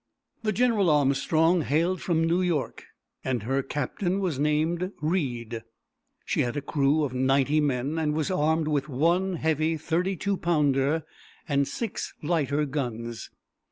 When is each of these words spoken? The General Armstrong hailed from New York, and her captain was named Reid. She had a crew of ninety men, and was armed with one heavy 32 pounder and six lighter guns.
The 0.41 0.51
General 0.51 0.89
Armstrong 0.89 1.61
hailed 1.61 2.01
from 2.01 2.23
New 2.23 2.41
York, 2.41 2.85
and 3.23 3.43
her 3.43 3.61
captain 3.61 4.19
was 4.19 4.39
named 4.39 4.91
Reid. 4.99 5.61
She 6.25 6.41
had 6.41 6.57
a 6.57 6.61
crew 6.63 7.03
of 7.03 7.13
ninety 7.13 7.59
men, 7.59 7.99
and 7.99 8.15
was 8.15 8.31
armed 8.31 8.67
with 8.67 8.89
one 8.89 9.35
heavy 9.35 9.77
32 9.77 10.37
pounder 10.37 11.03
and 11.47 11.67
six 11.67 12.15
lighter 12.23 12.65
guns. 12.65 13.29